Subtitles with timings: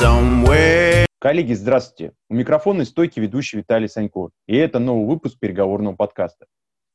[0.00, 1.06] somewhere.
[1.20, 2.14] Коллеги, здравствуйте.
[2.28, 4.30] У микрофона стойки ведущий Виталий Санько.
[4.48, 6.46] И это новый выпуск переговорного подкаста.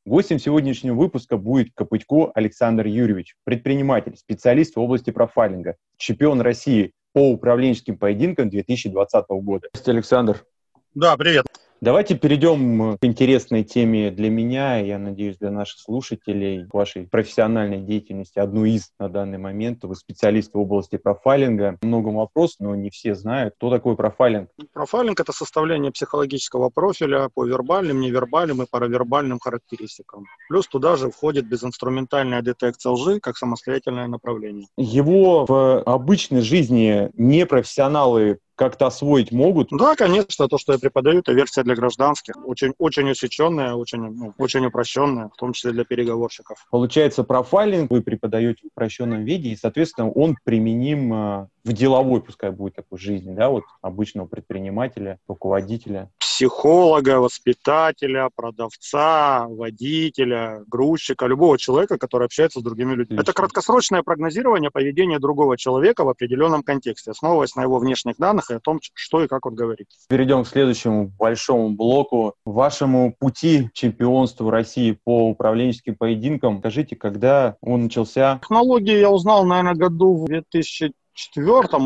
[0.05, 7.31] Гостем сегодняшнего выпуска будет Копытько Александр Юрьевич, предприниматель, специалист в области профайлинга, чемпион России по
[7.31, 9.69] управленческим поединкам 2020 года.
[9.71, 10.45] Здравствуйте, Александр.
[10.93, 11.45] Да, привет.
[11.81, 18.37] Давайте перейдем к интересной теме для меня, я надеюсь, для наших слушателей, вашей профессиональной деятельности,
[18.37, 19.85] одну из на данный момент.
[19.85, 21.77] Вы специалист в области профайлинга.
[21.81, 24.49] Много вопросов, но не все знают, кто такой профайлинг.
[24.73, 30.25] Профайлинг– это составление психологического профиля по вербальным, невербальным и паравербальным характеристикам.
[30.49, 34.67] Плюс туда же входит безинструментальная детекция лжи как самостоятельное направление.
[34.75, 39.69] Его в обычной жизни непрофессионалы как-то освоить могут?
[39.71, 42.33] Да, конечно, то, что я преподаю, это версия для гражданских.
[42.45, 46.65] Очень, очень усеченная, очень, ну, очень упрощенная, в том числе для переговорщиков.
[46.71, 52.49] Получается, профайлинг вы преподаете в упрощенном виде, и, соответственно, он применим э, в деловой, пускай
[52.49, 61.97] будет такой жизни, да, вот обычного предпринимателя, руководителя психолога, воспитателя, продавца, водителя, грузчика, любого человека,
[61.97, 63.19] который общается с другими людьми.
[63.19, 68.53] Это краткосрочное прогнозирование поведения другого человека в определенном контексте, основываясь на его внешних данных и
[68.53, 69.87] о том, что и как он говорит.
[70.07, 72.35] Перейдем к следующему большому блоку.
[72.45, 76.59] Вашему пути чемпионству России по управленческим поединкам.
[76.59, 78.39] Скажите, когда он начался?
[78.41, 80.93] Технологии я узнал, наверное, году в 2004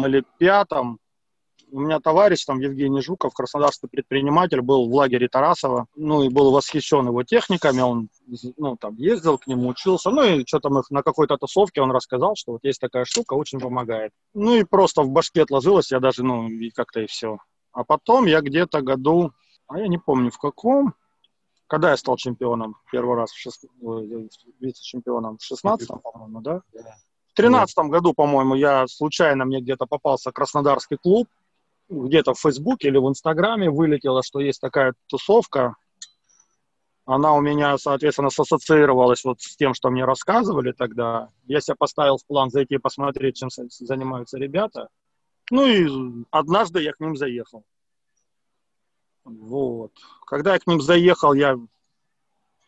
[0.06, 0.68] или 2005
[1.74, 6.52] у меня товарищ, там, Евгений Жуков, краснодарский предприниматель, был в лагере Тарасова, ну, и был
[6.52, 8.10] восхищен его техниками, он,
[8.58, 11.92] ну, там, ездил к нему, учился, ну, и что там их на какой-то тусовке он
[11.92, 14.12] рассказал, что вот есть такая штука, очень помогает.
[14.36, 17.40] Ну, и просто в башке отложилось, я даже, ну, и как-то и все.
[17.72, 19.32] А потом я где-то году,
[19.74, 20.94] а я не помню в каком,
[21.66, 23.66] когда я стал чемпионом первый раз, в шест...
[24.60, 26.62] вице-чемпионом, в 16 по-моему, да?
[27.32, 31.28] В тринадцатом году, по-моему, я случайно мне где-то попался краснодарский клуб,
[31.90, 35.76] где-то в Фейсбуке или в Инстаграме вылетело, что есть такая тусовка.
[37.06, 41.30] Она у меня, соответственно, ассоциировалась вот с тем, что мне рассказывали тогда.
[41.46, 44.90] Я себе поставил в план зайти посмотреть, чем занимаются ребята.
[45.50, 47.64] Ну и однажды я к ним заехал.
[49.26, 49.92] Вот.
[50.26, 51.58] Когда я к ним заехал, я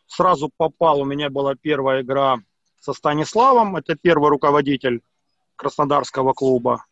[0.06, 2.38] сразу попал, у меня была первая игра
[2.80, 5.02] со Станиславом, это первый руководитель
[5.56, 6.84] Краснодарского клуба.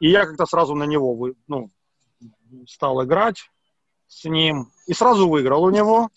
[0.00, 1.70] И я как-то сразу на него ну,
[2.66, 3.50] стал играть
[4.08, 4.72] с ним.
[4.86, 6.08] И сразу выиграл у него.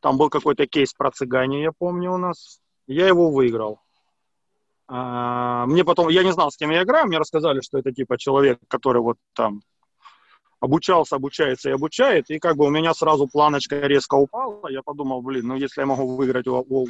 [0.00, 2.60] Там был какой-то кейс про цыгане, я помню, у нас.
[2.86, 3.80] Я его выиграл.
[4.88, 8.18] А, мне потом, я не знал, с кем я играю, мне рассказали, что это типа
[8.18, 9.62] человек, который вот там
[10.60, 15.22] обучался, обучается и обучает, и как бы у меня сразу планочка резко упала, я подумал,
[15.22, 16.86] блин, ну если я могу выиграть у, у,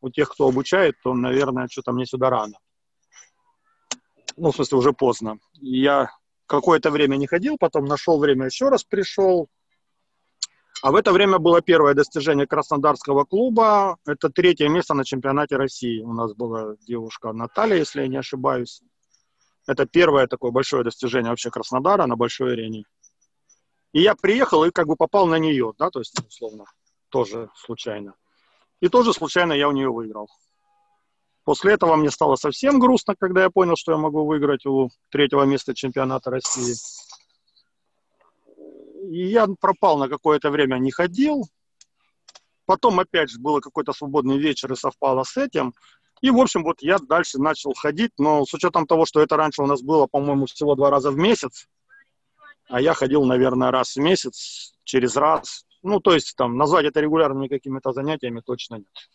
[0.00, 2.54] у тех, кто обучает, то, наверное, что-то мне сюда рано
[4.36, 5.38] ну, в смысле, уже поздно.
[5.54, 6.10] Я
[6.46, 9.48] какое-то время не ходил, потом нашел время, еще раз пришел.
[10.82, 13.96] А в это время было первое достижение Краснодарского клуба.
[14.06, 16.02] Это третье место на чемпионате России.
[16.02, 18.82] У нас была девушка Наталья, если я не ошибаюсь.
[19.66, 22.84] Это первое такое большое достижение вообще Краснодара на большой арене.
[23.92, 26.64] И я приехал и как бы попал на нее, да, то есть, условно,
[27.08, 28.14] тоже случайно.
[28.80, 30.28] И тоже случайно я у нее выиграл.
[31.44, 35.44] После этого мне стало совсем грустно, когда я понял, что я могу выиграть у третьего
[35.44, 36.74] места чемпионата России.
[39.08, 41.44] И я пропал на какое-то время, не ходил.
[42.64, 45.72] Потом опять же было какой-то свободный вечер и совпало с этим.
[46.20, 49.62] И, в общем, вот я дальше начал ходить, но с учетом того, что это раньше
[49.62, 51.68] у нас было, по-моему, всего два раза в месяц,
[52.68, 55.66] а я ходил, наверное, раз в месяц, через раз.
[55.82, 59.08] Ну, то есть, там, назвать это регулярными какими-то занятиями точно нет.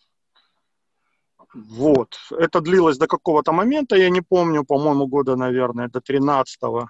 [1.54, 2.16] Вот.
[2.30, 6.88] Это длилось до какого-то момента, я не помню, по-моему, года, наверное, до 13-го.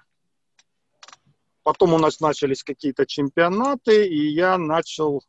[1.63, 5.23] Потом у нас начались какие-то чемпионаты, и я начал...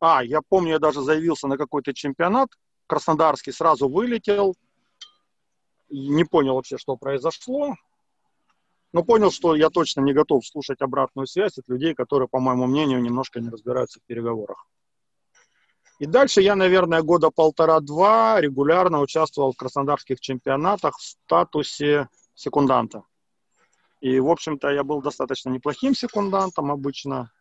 [0.00, 2.50] А, я помню, я даже заявился на какой-то чемпионат
[2.86, 4.54] краснодарский, сразу вылетел.
[5.88, 7.74] Не понял вообще, что произошло.
[8.92, 12.66] Но понял, что я точно не готов слушать обратную связь от людей, которые, по моему
[12.66, 14.66] мнению, немножко не разбираются в переговорах.
[15.98, 23.02] И дальше я, наверное, года полтора-два регулярно участвовал в краснодарских чемпионатах в статусе секунданта.
[24.00, 27.32] И, в общем-то, я был достаточно неплохим секундантом обычно.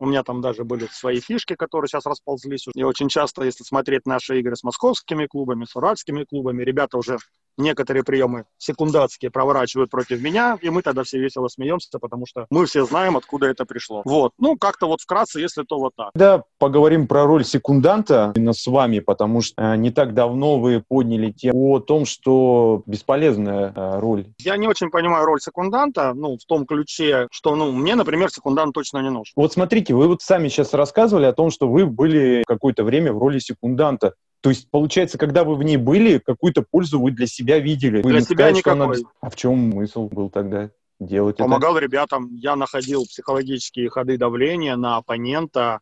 [0.00, 2.66] У меня там даже были свои фишки, которые сейчас расползлись.
[2.74, 7.18] И очень часто, если смотреть наши игры с московскими клубами, с уральскими клубами, ребята уже
[7.56, 12.66] некоторые приемы секундатские проворачивают против меня, и мы тогда все весело смеемся, потому что мы
[12.66, 14.02] все знаем, откуда это пришло.
[14.04, 14.32] Вот.
[14.38, 16.10] Ну, как-то вот вкратце, если то вот так.
[16.14, 20.82] Да, поговорим про роль секунданта именно с вами, потому что э, не так давно вы
[20.86, 24.26] подняли тему о том, что бесполезная э, роль.
[24.38, 28.74] Я не очень понимаю роль секунданта, ну, в том ключе, что, ну, мне, например, секундант
[28.74, 29.32] точно не нужен.
[29.36, 33.18] Вот смотрите, вы вот сами сейчас рассказывали о том, что вы были какое-то время в
[33.18, 34.14] роли секунданта.
[34.44, 38.02] То есть, получается, когда вы в ней были, какую-то пользу вы для себя видели.
[38.02, 38.96] Вы для себя сказать, никакой.
[38.98, 39.08] Она...
[39.22, 40.68] А в чем смысл был тогда
[41.00, 41.86] делать Помогал это?
[41.86, 42.28] ребятам.
[42.34, 45.80] Я находил психологические ходы давления на оппонента,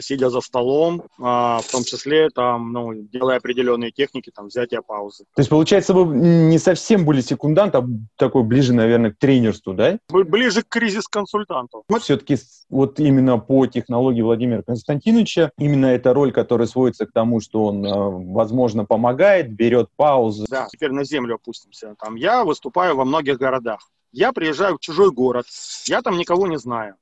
[0.00, 5.24] сидя за столом, а, в том числе там, ну, делая определенные техники, там, взятия паузы.
[5.34, 7.86] То есть, получается, вы не совсем были секундант, а
[8.16, 9.98] такой ближе, наверное, к тренерству, да?
[10.08, 11.84] Ближе к кризис-консультанту.
[12.00, 12.36] Все-таки
[12.68, 17.86] вот именно по технологии Владимира Константиновича, именно эта роль, которая сводится к тому, что он,
[17.86, 20.44] а, возможно, помогает, берет паузы.
[20.50, 21.94] Да, теперь на землю опустимся.
[21.98, 23.80] Там я выступаю во многих городах.
[24.12, 25.46] Я приезжаю в чужой город,
[25.86, 26.96] я там никого не знаю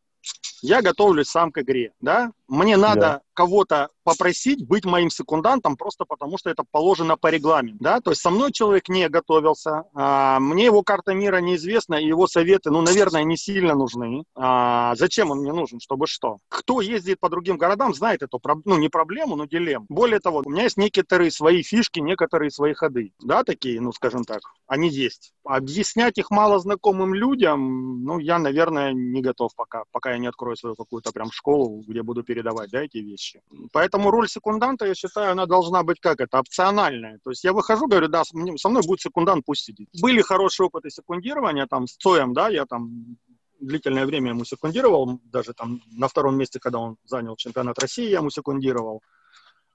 [0.62, 3.20] я готовлюсь сам к игре, да, мне надо да.
[3.34, 8.22] кого-то попросить быть моим секундантом просто потому, что это положено по регламенту, да, то есть
[8.22, 12.81] со мной человек не готовился, а, мне его карта мира неизвестна, и его советы, ну,
[12.81, 14.25] наверное, не сильно нужны.
[14.34, 16.38] А, зачем он мне нужен, чтобы что?
[16.49, 19.84] Кто ездит по другим городам, знает эту, ну, не проблему, но дилемму.
[19.90, 24.25] Более того, у меня есть некоторые свои фишки, некоторые свои ходы, да, такие, ну, скажем
[24.25, 25.34] так, они есть.
[25.44, 30.48] Объяснять их мало знакомым людям, ну, я, наверное, не готов пока, пока я не открою
[30.56, 33.43] свою какую-то прям школу, где буду передавать, да, эти вещи.
[33.73, 37.19] Поэтому роль секунданта, я считаю, она должна быть как это, опциональная.
[37.25, 39.89] То есть я выхожу, говорю, да, со мной будет секундант, пусть сидит.
[40.00, 43.17] Были хорошие опыты секундирования, там, с Цоем, да, я там
[43.61, 48.19] длительное время ему секундировал, даже там на втором месте, когда он занял чемпионат России, я
[48.19, 49.03] ему секундировал.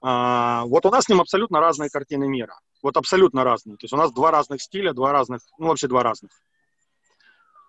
[0.00, 2.58] А, вот у нас с ним абсолютно разные картины мира.
[2.82, 3.76] Вот абсолютно разные.
[3.76, 6.30] То есть у нас два разных стиля, два разных, ну вообще два разных.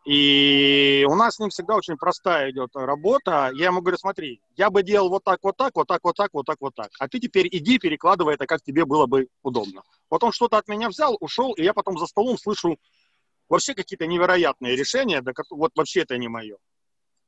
[0.06, 3.50] И у нас с ним всегда очень простая идет работа.
[3.56, 6.30] Я ему говорю, смотри, я бы делал вот так, вот так, вот так, вот так,
[6.32, 6.92] вот так, вот так.
[7.00, 9.82] А ты теперь иди, перекладывай это, как тебе было бы удобно.
[10.12, 12.78] Вот он что-то от меня взял, ушел, и я потом за столом слышу
[13.50, 16.58] вообще какие-то невероятные решения, да вот вообще это не мое.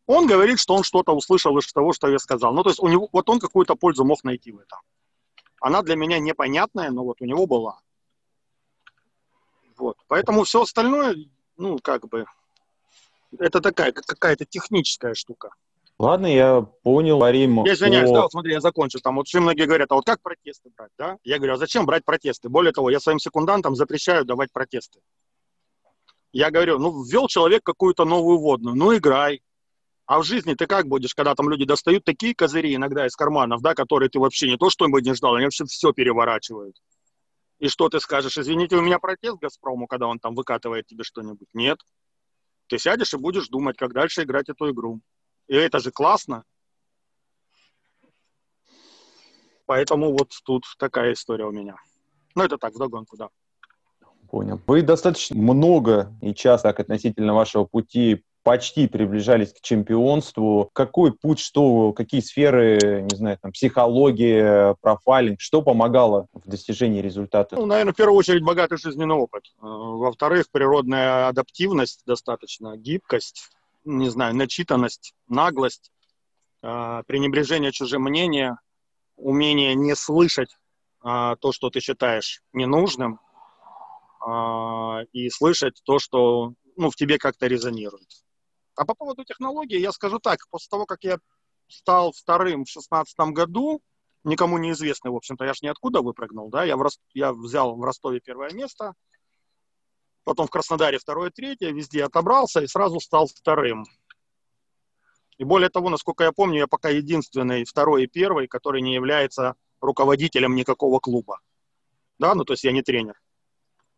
[0.06, 2.54] Он говорит, что он что-то услышал из того, что я сказал.
[2.54, 4.80] Ну, то есть у него, вот он какую-то пользу мог найти в этом.
[5.60, 7.80] Она для меня непонятная, но вот у него была.
[9.78, 9.98] Вот.
[10.08, 11.16] Поэтому все остальное,
[11.58, 12.26] ну, как бы,
[13.40, 15.50] это такая какая-то техническая штука.
[16.00, 17.64] Ладно, я понял, Арим.
[17.66, 18.14] Я извиняюсь, о...
[18.14, 19.00] да, вот смотри, я закончу.
[19.00, 21.18] Там вот очень многие говорят, а вот как протесты брать, да?
[21.24, 22.50] Я говорю, а зачем брать протесты?
[22.50, 25.00] Более того, я своим секундантам запрещаю давать протесты.
[26.32, 29.42] Я говорю, ну, ввел человек какую-то новую водную, ну, играй.
[30.06, 33.62] А в жизни ты как будешь, когда там люди достают такие козыри иногда из карманов,
[33.62, 36.78] да, которые ты вообще не то, что бы не ждал, они вообще все переворачивают.
[37.60, 38.38] И что ты скажешь?
[38.38, 41.50] Извините, у меня протест Газпрому, когда он там выкатывает тебе что-нибудь?
[41.54, 41.80] Нет.
[42.68, 45.00] Ты сядешь и будешь думать, как дальше играть эту игру.
[45.48, 46.44] И это же классно.
[49.66, 51.76] Поэтому вот тут такая история у меня.
[52.36, 53.30] Ну, это так, вдогонку, да.
[54.30, 54.62] Понял.
[54.68, 60.70] Вы достаточно много и часто относительно вашего пути почти приближались к чемпионству.
[60.72, 67.58] Какой путь, что, какие сферы, не знаю, там, психология, профайлинг, что помогало в достижении результата?
[67.58, 69.44] Ну, наверное, в первую очередь богатый жизненный опыт.
[69.58, 73.50] Э, во-вторых, природная адаптивность достаточно, гибкость,
[73.84, 75.92] не знаю, начитанность, наглость,
[76.64, 78.60] э, пренебрежение чужим мнением,
[79.18, 80.56] умение не слышать
[81.04, 83.20] э, то, что ты считаешь ненужным,
[85.14, 88.08] и слышать то, что ну, в тебе как-то резонирует.
[88.78, 90.48] А по поводу технологии я скажу так.
[90.50, 91.18] После того, как я
[91.68, 93.82] стал вторым в шестнадцатом году,
[94.24, 98.20] никому неизвестный, в общем-то, я ж ниоткуда выпрыгнул, да, я, в, я взял в Ростове
[98.20, 98.94] первое место,
[100.24, 103.84] потом в Краснодаре второе, третье, везде отобрался и сразу стал вторым.
[105.40, 109.56] И более того, насколько я помню, я пока единственный второй и первый, который не является
[109.82, 111.40] руководителем никакого клуба.
[112.20, 113.20] Да, ну то есть я не тренер.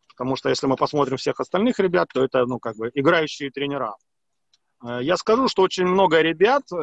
[0.10, 3.96] Потому что если мы посмотрим всех остальных ребят, то это, ну, как бы, играющие тренера.
[4.84, 6.76] Э, я скажу, что очень много ребят э,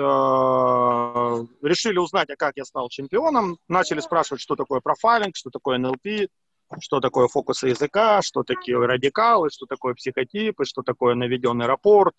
[1.67, 6.29] решили узнать, а как я стал чемпионом, начали спрашивать, что такое профайлинг, что такое НЛП,
[6.81, 12.15] что такое фокусы языка, что такие радикалы, что такое психотипы, что такое наведенный рапорт.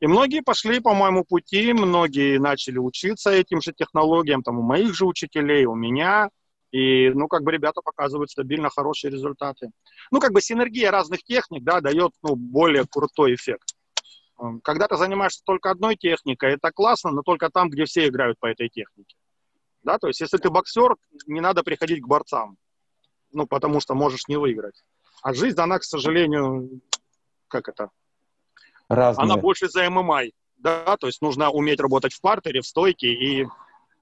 [0.00, 4.94] И многие пошли по моему пути, многие начали учиться этим же технологиям, там у моих
[4.94, 6.28] же учителей, у меня.
[6.72, 9.70] И, ну, как бы ребята показывают стабильно хорошие результаты.
[10.10, 13.75] Ну, как бы синергия разных техник, да, дает, ну, более крутой эффект.
[14.62, 18.46] Когда ты занимаешься только одной техникой, это классно, но только там, где все играют по
[18.46, 19.16] этой технике.
[19.82, 22.56] Да, то есть если ты боксер, не надо приходить к борцам,
[23.32, 24.84] ну, потому что можешь не выиграть.
[25.22, 26.80] А жизнь, она, к сожалению,
[27.48, 27.90] как это?
[28.88, 29.24] Разные.
[29.24, 30.24] Она больше за ММА,
[30.58, 33.46] да, то есть нужно уметь работать в партере, в стойке и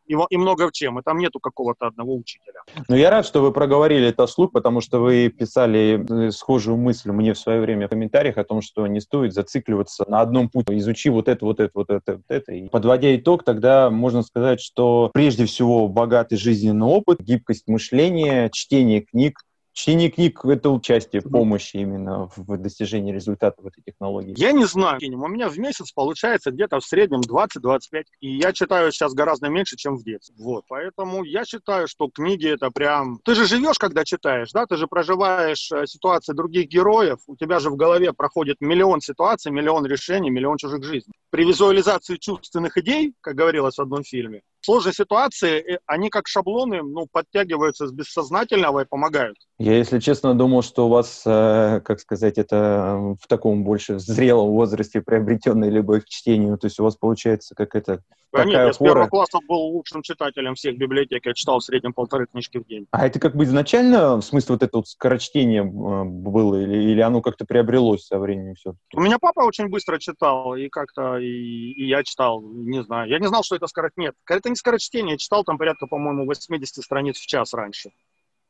[0.07, 0.99] и, и много в чем.
[0.99, 2.61] И там нету какого-то одного учителя.
[2.89, 7.11] Ну, я рад, что вы проговорили это вслух, потому что вы писали э, схожую мысль
[7.11, 10.77] мне в свое время в комментариях о том, что не стоит зацикливаться на одном пути.
[10.79, 12.53] Изучи вот это, вот это, вот это, вот это.
[12.53, 19.01] И подводя итог, тогда можно сказать, что прежде всего богатый жизненный опыт, гибкость мышления, чтение
[19.01, 19.41] книг,
[19.75, 24.33] Чтение книг— это участие, помощи именно в достижении результата в этой технологии?
[24.37, 25.01] Я не знаю.
[25.03, 28.05] У меня в месяц получается где-то в среднем 20-25.
[28.21, 30.37] И я читаю сейчас гораздо меньше, чем в детстве.
[30.39, 30.65] Вот.
[30.69, 33.19] Поэтому я считаю, что книги— это прям...
[33.25, 34.65] Ты же живешь, когда читаешь, да?
[34.67, 37.19] Ты же проживаешь э, ситуации других героев.
[37.27, 41.15] У тебя же в голове проходит миллион ситуаций, миллион решений, миллион чужих жизней.
[41.31, 46.83] При визуализации чувственных идей, как говорилось в одном фильме, сложные ситуации, э, они как шаблоны,
[46.83, 49.37] ну, подтягиваются с бессознательного и помогают.
[49.59, 54.51] Я, если честно, думал, что у вас, э, как сказать, это в таком больше зрелом
[54.51, 58.01] возрасте приобретенной любовь к чтению, то есть у вас получается как это
[58.35, 61.93] да нет, я с первого класса был лучшим читателем всех библиотек, я читал в среднем
[61.93, 62.87] полторы книжки в день.
[62.91, 67.01] А это как бы изначально, в смысле, вот это вот скорочтение э, было, или, или
[67.01, 68.75] оно как-то приобрелось со временем все?
[68.93, 73.09] У меня папа очень быстро читал, и как-то и, и я читал, не знаю.
[73.09, 74.09] Я не знал, что это скорочтение.
[74.09, 77.91] Нет, это не скорочтение, я читал там порядка, по-моему, 80 страниц в час раньше.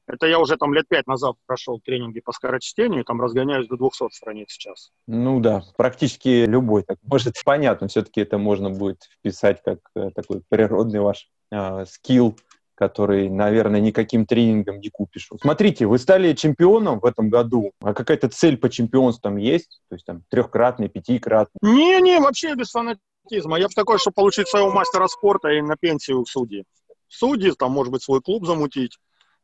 [0.07, 4.15] Это я уже там лет пять назад прошел тренинги по скорочтению, там разгоняюсь до 200
[4.15, 4.91] страниц в час.
[5.07, 6.83] Ну да, практически любой.
[6.83, 12.37] Так, может, понятно, все-таки это можно будет вписать как э, такой природный ваш э, скилл,
[12.75, 15.31] который, наверное, никаким тренингом не купишь.
[15.41, 19.81] Смотрите, вы стали чемпионом в этом году, а какая-то цель по чемпионствам есть?
[19.89, 21.59] То есть там трехкратный, пятикратный?
[21.63, 23.01] Не-не, вообще без фанатизма.
[23.31, 26.65] Я бы такой, чтобы получить своего мастера спорта и на пенсию судьи.
[27.09, 28.99] Судьи, там, может быть, свой клуб замутить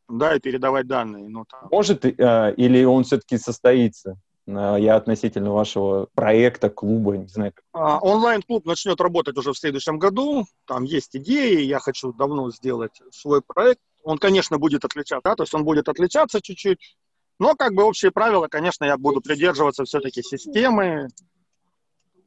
[0.09, 1.29] да, и передавать данные.
[1.29, 1.69] Ну, там.
[1.71, 4.17] Может, э, или он все-таки состоится?
[4.47, 7.53] Э, я относительно вашего проекта, клуба, не знаю.
[7.73, 10.47] А, онлайн-клуб начнет работать уже в следующем году.
[10.67, 13.81] Там есть идеи, я хочу давно сделать свой проект.
[14.03, 16.97] Он, конечно, будет отличаться, да, то есть он будет отличаться чуть-чуть,
[17.39, 21.09] но как бы общие правила, конечно, я буду придерживаться все-таки системы,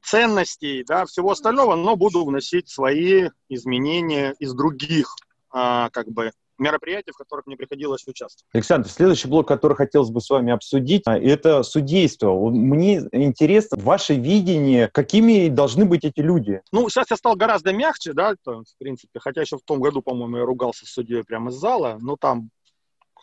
[0.03, 5.15] ценностей, да, всего остального, но буду вносить свои изменения из других,
[5.49, 8.47] а, как бы, мероприятий, в которых мне приходилось участвовать.
[8.53, 12.33] Александр, следующий блок, который хотелось бы с вами обсудить, а, это судейство.
[12.49, 16.61] Мне интересно ваше видение, какими должны быть эти люди?
[16.71, 20.01] Ну, сейчас я стал гораздо мягче, да, то, в принципе, хотя еще в том году,
[20.01, 22.49] по-моему, я ругался с судьей прямо из зала, но там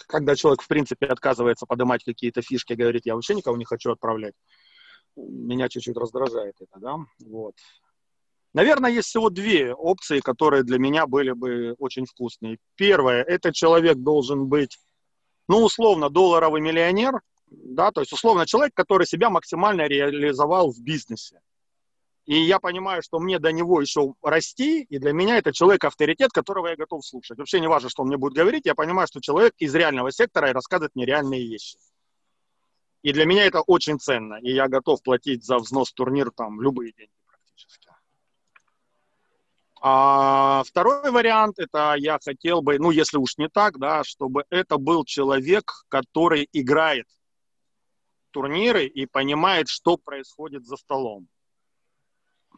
[0.06, 4.32] когда человек, в принципе, отказывается поднимать какие-то фишки, говорит, я вообще никого не хочу отправлять,
[5.16, 7.54] меня чуть-чуть раздражает это, да, вот.
[8.52, 12.58] Наверное, есть всего две опции, которые для меня были бы очень вкусные.
[12.74, 14.78] Первое, это человек должен быть,
[15.46, 21.40] ну, условно, долларовый миллионер, да, то есть, условно, человек, который себя максимально реализовал в бизнесе.
[22.26, 26.68] И я понимаю, что мне до него еще расти, и для меня это человек-авторитет, которого
[26.68, 27.38] я готов слушать.
[27.38, 30.50] Вообще не важно, что он мне будет говорить, я понимаю, что человек из реального сектора
[30.50, 31.78] и рассказывает мне реальные вещи.
[33.02, 36.60] И для меня это очень ценно, и я готов платить за взнос в турнир там
[36.60, 37.88] любые деньги практически.
[39.82, 44.76] А второй вариант, это я хотел бы, ну, если уж не так, да, чтобы это
[44.76, 47.06] был человек, который играет
[48.32, 51.26] турниры и понимает, что происходит за столом.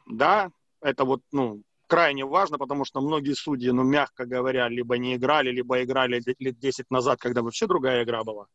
[0.06, 5.14] Да, это вот, ну, крайне важно, потому что многие судьи, ну, мягко говоря, либо не
[5.14, 8.48] играли, либо играли лет 10 назад, когда вообще другая игра была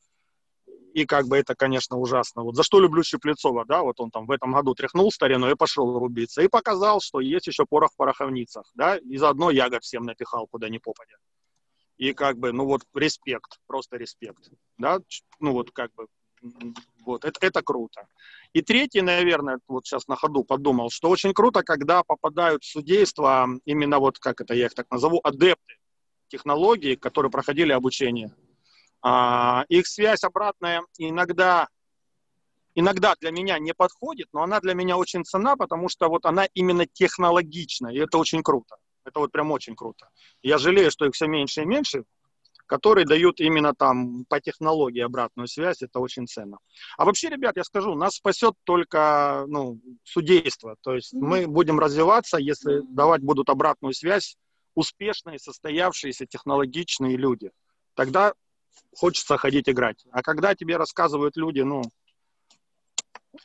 [0.97, 2.41] и как бы это, конечно, ужасно.
[2.41, 5.53] Вот за что люблю Щеплецова, да, вот он там в этом году тряхнул старину и
[5.53, 10.05] пошел рубиться, и показал, что есть еще порох в пороховницах, да, и заодно ягод всем
[10.05, 11.17] напихал, куда не попадя.
[11.97, 14.49] И как бы, ну вот, респект, просто респект,
[14.79, 14.97] да,
[15.39, 16.07] ну вот как бы,
[17.05, 18.07] вот, это, это круто.
[18.53, 23.47] И третий, наверное, вот сейчас на ходу подумал, что очень круто, когда попадают в судейство
[23.65, 25.75] именно вот, как это я их так назову, адепты
[26.27, 28.31] технологии, которые проходили обучение.
[29.01, 31.67] А, их связь обратная иногда,
[32.75, 36.45] иногда для меня не подходит, но она для меня очень ценна, потому что вот она
[36.53, 38.77] именно технологична, и это очень круто.
[39.05, 40.09] Это вот прям очень круто.
[40.41, 42.03] Я жалею, что их все меньше и меньше,
[42.67, 46.57] которые дают именно там по технологии обратную связь, это очень ценно.
[46.97, 50.75] А вообще, ребят, я скажу, нас спасет только ну, судейство.
[50.81, 54.35] То есть мы будем развиваться, если давать будут обратную связь
[54.75, 57.51] успешные, состоявшиеся, технологичные люди.
[57.95, 58.33] Тогда
[58.95, 60.03] хочется ходить играть.
[60.11, 61.81] А когда тебе рассказывают люди, ну,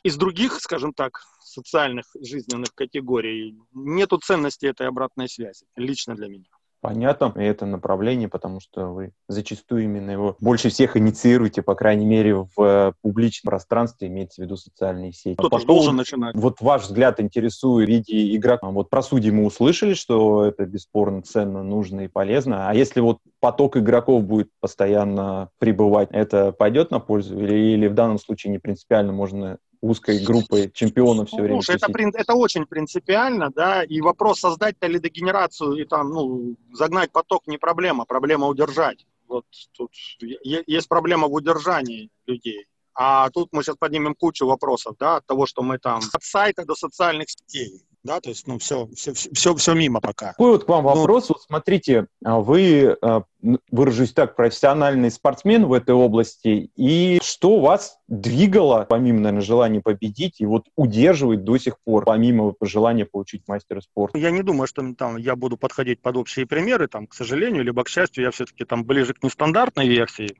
[0.03, 6.49] из других, скажем так, социальных жизненных категорий, нету ценности этой обратной связи, лично для меня.
[6.83, 12.05] Понятно, и это направление, потому что вы зачастую именно его больше всех инициируете, по крайней
[12.05, 15.35] мере, в э, публичном пространстве, имеется в виду социальные сети.
[15.35, 16.35] Кто-то по должен начинать.
[16.35, 18.67] Вот ваш взгляд интересует в виде игрока.
[18.67, 22.67] Вот про судьи мы услышали, что это бесспорно ценно, нужно и полезно.
[22.67, 27.39] А если вот поток игроков будет постоянно прибывать, это пойдет на пользу?
[27.39, 31.61] Или, или в данном случае не принципиально можно узкой группой чемпионов все время.
[31.61, 37.47] Слушай, это, это очень принципиально, да, и вопрос создать лидогенерацию и там, ну, загнать поток
[37.47, 39.05] не проблема, проблема удержать.
[39.27, 42.65] Вот тут есть проблема в удержании людей.
[42.95, 46.63] А тут мы сейчас поднимем кучу вопросов, да, от того, что мы там от сайта
[46.65, 50.31] до социальных сетей да, то есть, ну, все, все, все, все мимо пока.
[50.31, 53.23] Какой вот к вам ну, вопрос, вот смотрите, а вы, а,
[53.71, 60.41] выражусь так, профессиональный спортсмен в этой области, и что вас двигало, помимо, наверное, желания победить,
[60.41, 64.17] и вот удерживает до сих пор, помимо желания получить мастера спорта?
[64.17, 67.83] Я не думаю, что там я буду подходить под общие примеры, там, к сожалению, либо
[67.83, 70.37] к счастью, я все-таки там ближе к нестандартной версии,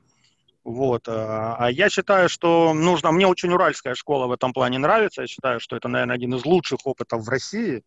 [0.64, 1.08] вот.
[1.08, 3.12] А, а я считаю, что нужно...
[3.12, 5.20] Мне очень уральская школа в этом плане нравится.
[5.22, 7.82] Я считаю, что это, наверное, один из лучших опытов в России.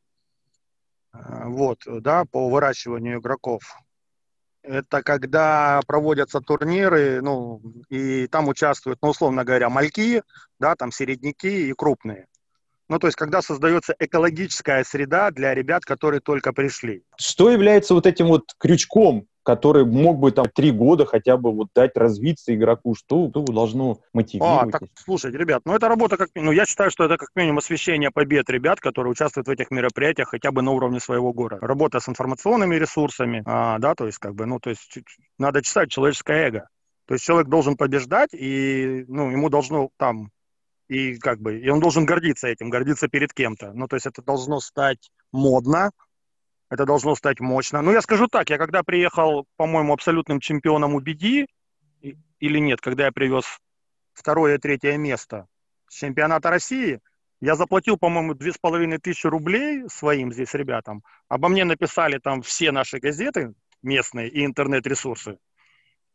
[1.12, 3.64] А, вот, да, по выращиванию игроков.
[4.62, 10.22] Это когда проводятся турниры, ну, и там участвуют, ну, условно говоря, мальки,
[10.60, 12.28] да, там середняки и крупные.
[12.90, 17.04] Ну, то есть, когда создается экологическая среда для ребят, которые только пришли.
[17.18, 21.70] Что является вот этим вот крючком который мог бы там три года хотя бы вот
[21.74, 24.76] дать развиться игроку, что, что должно мотивировать?
[24.76, 27.60] А, так, слушайте, ребят, ну это работа как, ну я считаю, что это как минимум
[27.60, 31.66] освещение побед ребят, которые участвуют в этих мероприятиях хотя бы на уровне своего города.
[31.66, 35.00] Работа с информационными ресурсами, а, да, то есть как бы, ну то есть
[35.40, 36.68] надо читать человеческое эго.
[37.06, 40.30] То есть человек должен побеждать, и ну, ему должно там
[40.90, 43.72] и как бы, и он должен гордиться этим, гордиться перед кем-то.
[43.72, 45.92] Ну, то есть это должно стать модно,
[46.70, 47.82] это должно стать мощно.
[47.82, 51.48] Ну, я скажу так, я когда приехал, по-моему, абсолютным чемпионом убеди,
[52.02, 53.46] или нет, когда я привез
[54.14, 55.48] второе и третье место
[55.88, 57.00] с чемпионата России,
[57.40, 61.04] я заплатил, по-моему, две с половиной тысячи рублей своим здесь ребятам.
[61.30, 65.38] Обо мне написали там все наши газеты местные и интернет-ресурсы.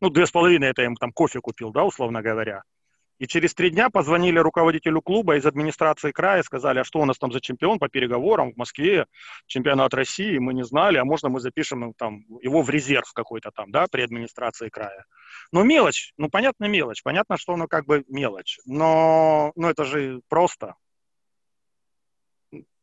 [0.01, 2.63] Ну, две с половиной это я им там кофе купил, да, условно говоря.
[3.19, 7.17] И через три дня позвонили руководителю клуба из администрации края, сказали, а что у нас
[7.17, 9.05] там за чемпион по переговорам в Москве,
[9.47, 13.71] чемпионат России, мы не знали, а можно мы запишем там, его в резерв какой-то там,
[13.71, 15.05] да, при администрации края.
[15.51, 20.21] Ну, мелочь, ну, понятно, мелочь, понятно, что оно как бы мелочь, но, ну, это же
[20.29, 20.75] просто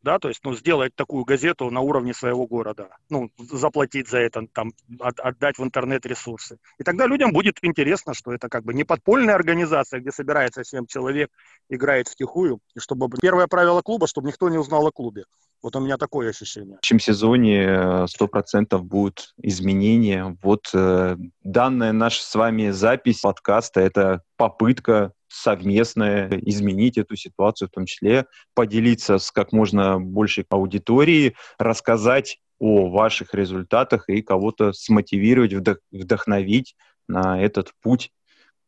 [0.02, 4.46] да, то есть, ну, сделать такую газету на уровне своего города, ну, заплатить за это,
[4.52, 6.58] там, от, отдать в интернет ресурсы.
[6.78, 10.86] И тогда людям будет интересно, что это как бы не подпольная организация, где собирается 7
[10.86, 11.30] человек,
[11.68, 15.24] играет втихую, и чтобы первое правило клуба, чтобы никто не узнал о клубе.
[15.62, 16.78] Вот у меня такое ощущение.
[16.78, 17.64] В чем сезоне
[18.06, 20.36] 100% э, будут изменения.
[20.42, 27.72] Вот э, данная наша с вами запись подкаста— это попытка совместное изменить эту ситуацию, в
[27.72, 35.54] том числе поделиться с как можно большей аудиторией, рассказать о ваших результатах и кого-то смотивировать,
[35.90, 36.76] вдохновить
[37.08, 38.12] на этот путь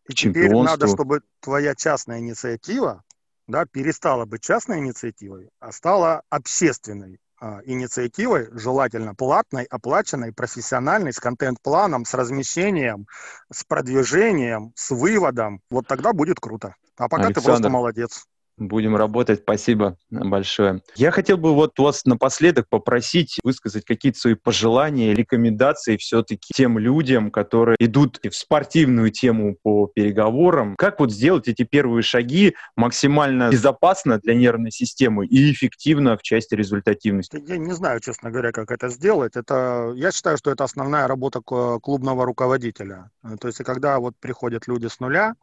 [0.09, 0.48] к чемпионству.
[0.48, 3.03] Теперь надо, чтобы твоя частная инициатива
[3.46, 7.18] да, перестала быть частной инициативой, а стала общественной
[7.65, 13.07] инициативой, желательно платной, оплаченной, профессиональной, с контент-планом, с размещением,
[13.53, 15.61] с продвижением, с выводом.
[15.71, 16.77] Вот тогда будет круто.
[16.97, 18.27] А пока Александр, ты просто молодец.
[18.59, 19.41] Будем работать.
[19.41, 20.83] Спасибо большое.
[20.95, 27.31] Я хотел бы вот вас напоследок попросить высказать какие-то свои пожелания, рекомендации все-таки тем людям,
[27.31, 30.77] которые идут в спортивную тему по переговорам.
[30.77, 36.55] Как вот сделать эти первые шаги максимально безопасно для нервной системы и эффективно в части
[36.55, 37.43] результативности?
[37.49, 39.35] Я не знаю, честно говоря, как это сделать.
[39.35, 43.11] Это, я считаю, что это основная работа клубного руководителя.
[43.41, 45.35] То есть, когда вот приходят люди с нуля,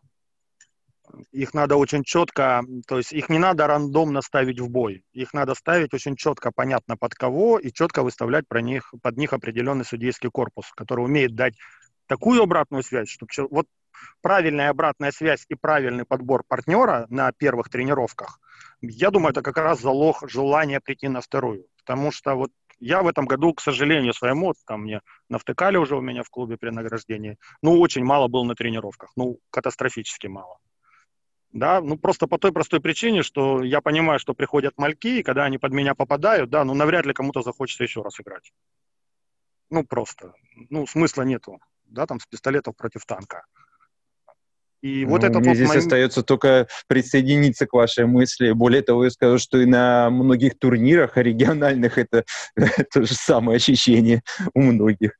[1.31, 5.03] их надо очень четко, то есть их не надо рандомно ставить в бой.
[5.13, 9.33] Их надо ставить очень четко, понятно под кого, и четко выставлять про них, под них
[9.33, 11.55] определенный судейский корпус, который умеет дать
[12.07, 13.67] такую обратную связь, чтобы вот
[14.21, 18.39] правильная обратная связь и правильный подбор партнера на первых тренировках,
[18.81, 21.65] я думаю, это как раз залог желания прийти на вторую.
[21.77, 26.01] Потому что вот я в этом году, к сожалению, своему, там мне навтыкали уже у
[26.01, 30.59] меня в клубе при награждении, ну, очень мало был на тренировках, ну, катастрофически мало
[31.51, 35.45] да, ну просто по той простой причине, что я понимаю, что приходят мальки, и когда
[35.45, 38.51] они под меня попадают, да, ну навряд ли кому-то захочется еще раз играть.
[39.69, 40.33] Ну просто,
[40.69, 43.45] ну смысла нету, да, там с пистолетов против танка.
[44.81, 45.85] И ну, вот этот мне вот здесь момент...
[45.85, 48.51] остается только присоединиться к вашей мысли.
[48.51, 52.23] Более того, я скажу, что и на многих турнирах региональных это
[52.93, 54.21] то же самое ощущение
[54.53, 55.11] у многих.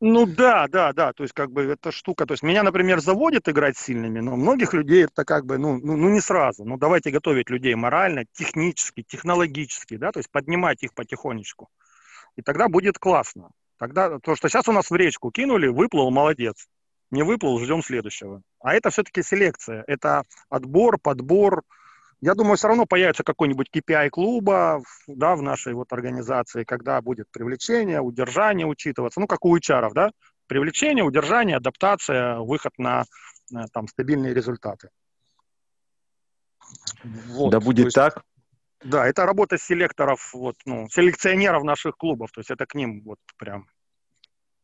[0.00, 1.12] Ну да, да, да.
[1.12, 2.26] То есть как бы эта штука.
[2.26, 5.96] То есть меня, например, заводит играть сильными, но многих людей это как бы, ну, ну,
[5.96, 6.64] ну не сразу.
[6.64, 11.68] Ну давайте готовить людей морально, технически, технологически, да, то есть поднимать их потихонечку.
[12.36, 13.50] И тогда будет классно.
[13.78, 16.66] Тогда то, что сейчас у нас в речку кинули, выплыл, молодец.
[17.10, 18.42] Не выплыл, ждем следующего.
[18.60, 19.84] А это все-таки селекция.
[19.86, 21.62] Это отбор, подбор.
[22.20, 27.30] Я думаю, все равно появится какой-нибудь KPI клуба да, в нашей вот организации, когда будет
[27.30, 29.20] привлечение, удержание учитываться.
[29.20, 30.10] Ну, как у HR, да?
[30.46, 33.04] Привлечение, удержание, адаптация, выход на,
[33.50, 34.88] на там, стабильные результаты.
[37.04, 38.24] Вот, да будет есть, так.
[38.82, 42.30] Да, это работа селекторов, вот, ну, селекционеров наших клубов.
[42.32, 43.68] То есть это к ним вот прям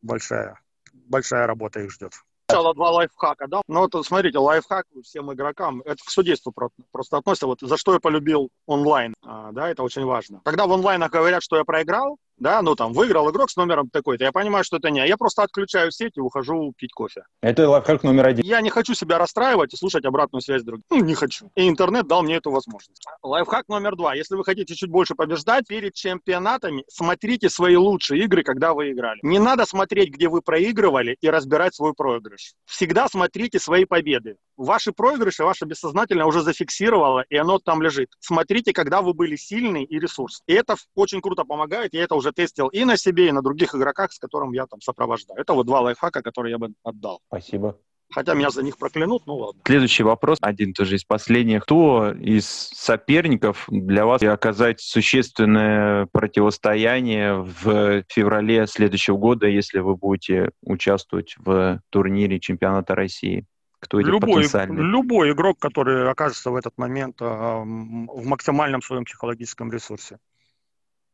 [0.00, 0.61] большая,
[0.92, 2.14] большая работа их ждет.
[2.53, 3.62] Сначала два лайфхака, да?
[3.69, 6.53] Ну вот смотрите, лайфхак всем игрокам, это к судейству
[6.91, 7.47] просто относится.
[7.47, 10.41] Вот за что я полюбил онлайн, а, да, это очень важно.
[10.45, 14.24] Когда в онлайнах говорят, что я проиграл, да, ну там выиграл игрок с номером такой-то,
[14.24, 17.24] я понимаю, что это не я, просто отключаю сеть и ухожу пить кофе.
[17.40, 18.44] Это лайфхак номер один.
[18.44, 20.85] Я не хочу себя расстраивать и слушать обратную связь других.
[20.90, 21.50] Ну, не хочу.
[21.55, 23.05] И интернет дал мне эту возможность.
[23.22, 24.14] Лайфхак номер два.
[24.14, 29.20] Если вы хотите чуть больше побеждать, перед чемпионатами смотрите свои лучшие игры, когда вы играли.
[29.22, 32.55] Не надо смотреть, где вы проигрывали и разбирать свой проигрыш.
[32.64, 34.37] Всегда смотрите свои победы.
[34.57, 38.11] Ваши проигрыши, ваше бессознательное уже зафиксировало, и оно там лежит.
[38.21, 40.43] Смотрите, когда вы были сильны и ресурс.
[40.47, 43.75] И это очень круто помогает, я это уже тестил и на себе, и на других
[43.75, 45.41] игроках, с которыми я там сопровождаю.
[45.41, 47.21] Это вот два лайфхака, которые я бы отдал.
[47.29, 47.79] Спасибо.
[48.12, 49.62] Хотя меня за них проклянут, ну ладно.
[49.67, 51.62] Следующий вопрос, один тоже из последних.
[51.62, 60.51] Кто из соперников для вас оказать существенное противостояние в феврале следующего года, если вы будете
[60.62, 63.47] участвовать в турнире чемпионата России?
[63.83, 69.73] Кто эти любой, любой игрок, который окажется в этот момент э, в максимальном своем психологическом
[69.73, 70.18] ресурсе.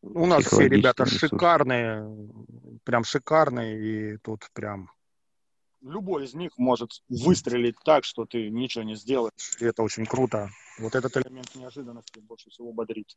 [0.03, 1.31] У нас все ребята ресурс.
[1.31, 2.07] шикарные,
[2.85, 4.91] прям шикарные, и тут прям
[5.83, 9.33] любой из них может выстрелить так, что ты ничего не сделаешь.
[9.61, 10.49] И это очень круто.
[10.79, 13.09] Вот этот элемент неожиданности больше всего бодрит.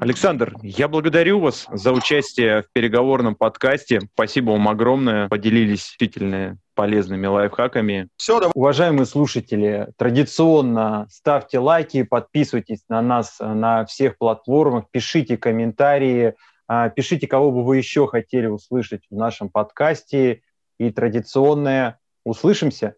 [0.00, 4.00] Александр, я благодарю вас за участие в переговорном подкасте.
[4.14, 5.28] Спасибо вам огромное.
[5.28, 8.08] Поделились действительно полезными лайфхаками.
[8.16, 8.50] Все, да.
[8.54, 16.34] Уважаемые слушатели, традиционно ставьте лайки, подписывайтесь на нас на всех платформах, пишите комментарии,
[16.66, 20.42] а, пишите, кого бы вы еще хотели услышать в нашем подкасте.
[20.80, 22.96] И традиционное «Услышимся!»